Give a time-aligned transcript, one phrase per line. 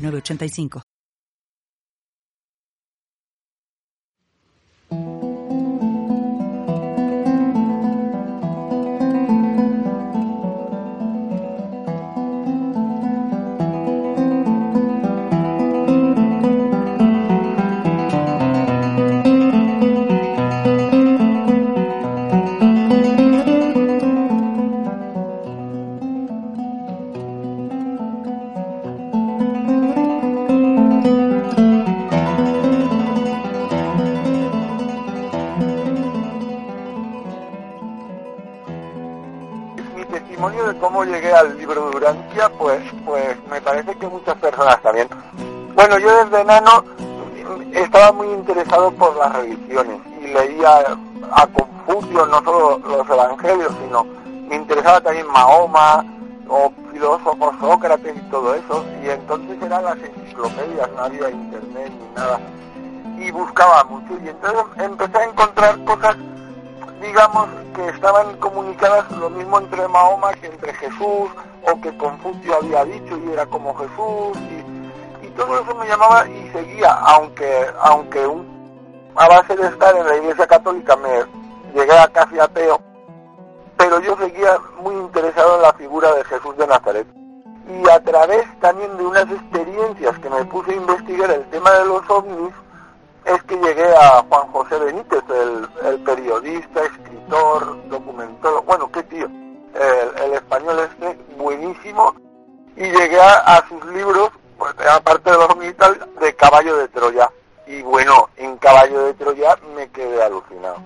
[0.00, 0.89] 8985.
[42.34, 45.16] 985.
[45.74, 46.84] Bueno, yo desde enano
[47.72, 50.96] estaba muy interesado por las religiones y leía
[51.32, 54.04] a Confucio, no solo los evangelios, sino
[54.48, 56.04] me interesaba también Mahoma
[56.48, 62.14] o filósofos Sócrates y todo eso, y entonces eran las enciclopedias, no había internet ni
[62.14, 62.40] nada,
[63.18, 66.16] y buscaba mucho, y entonces empecé a encontrar cosas,
[67.00, 71.30] digamos, que estaban comunicadas lo mismo entre Mahoma que entre Jesús,
[71.80, 74.38] que Confucio había dicho y era como Jesús,
[75.22, 80.06] y todo eso me llamaba y seguía, aunque, aunque un, a base de estar en
[80.06, 81.24] la iglesia católica me
[81.74, 82.80] llegué a casi ateo,
[83.76, 87.06] pero yo seguía muy interesado en la figura de Jesús de Nazaret.
[87.68, 91.84] Y a través también de unas experiencias que me puse a investigar el tema de
[91.86, 92.52] los ovnis,
[93.24, 95.22] es que llegué a Juan José Benítez,
[95.84, 100.99] el, periodista, escritor, documentólogo, bueno, qué tío, el, español este,
[102.76, 104.30] y llegué a sus libros
[104.60, 107.30] pues, aparte de los militares, de Caballo de Troya.
[107.66, 110.76] Y bueno, en Caballo de Troya me quedé alucinado.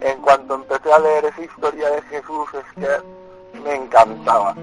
[0.00, 4.56] En cuanto empecé a leer esa historia de Jesús, es que me encantaba.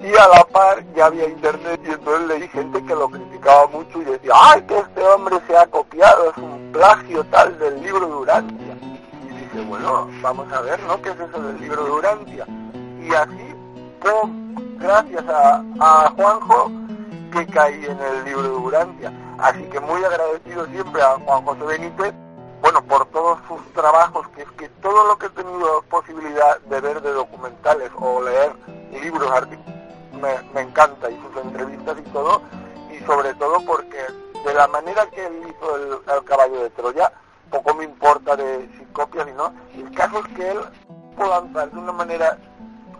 [0.00, 4.02] Y a la par ya había internet y entonces leí gente que lo criticaba mucho
[4.02, 6.30] y decía, ¡ay, que este hombre se ha copiado!
[6.30, 8.76] Es un plagio tal del libro de Urantia.
[9.24, 11.00] Y dije, bueno, vamos a ver, ¿no?
[11.00, 12.46] ¿Qué es eso del libro de Urantia?
[13.00, 13.54] Y así,
[14.80, 16.70] gracias a, a Juanjo,
[17.32, 19.12] que caí en el libro de Urantia.
[19.38, 22.14] Así que muy agradecido siempre a Juan José Benítez,
[22.60, 26.80] bueno, por todos sus trabajos, que es que todo lo que he tenido posibilidad de
[26.80, 28.52] ver de documentales o leer
[29.02, 29.30] libros,
[30.20, 32.42] me, me encanta, y sus entrevistas y todo,
[32.92, 33.98] y sobre todo porque
[34.44, 37.12] de la manera que él hizo el, caballo de Troya,
[37.50, 40.58] poco me importa de si copias y no, el caso es que él
[41.16, 42.38] puede lanzar de una manera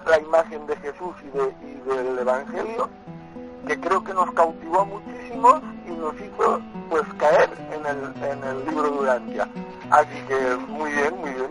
[0.06, 2.88] la imagen de Jesús y, de, y del Evangelio
[3.66, 8.66] que creo que nos cautivó muchísimo y nos hizo pues caer en el, en el
[8.66, 9.48] libro de Urantia.
[9.90, 11.50] Así que muy bien, muy bien.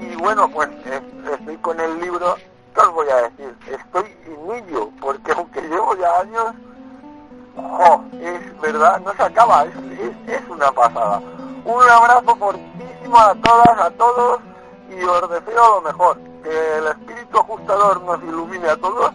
[0.00, 1.00] Y, bueno, pues eh,
[1.38, 2.36] estoy con el libro,
[2.74, 3.54] ¿qué os voy a decir?
[3.70, 6.54] Estoy inillo, porque aunque llevo ya años,
[8.20, 11.20] es verdad, no se acaba, es, es, es una pasada.
[11.64, 14.40] Un abrazo fortísimo a todas, a todos,
[14.90, 16.18] y os deseo lo mejor.
[16.42, 19.12] Que el espíritu ajustador nos ilumine a todos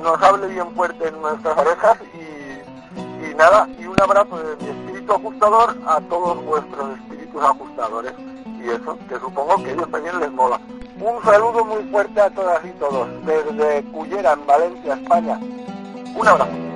[0.00, 5.12] nos hable bien fuerte en nuestras orejas y, nada, y un abrazo de mi espíritu
[5.12, 8.12] ajustador a todos vuestros espíritus ajustadores.
[8.58, 10.60] Y eso, que supongo que ellos también les mola.
[11.00, 15.40] Un saludo muy fuerte a todas y todos, desde Cullera, en Valencia, España.
[16.14, 16.69] Un abrazo.